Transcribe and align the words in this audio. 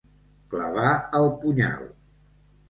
Clavar 0.53 0.93
el 1.19 1.29
punyal. 1.45 1.85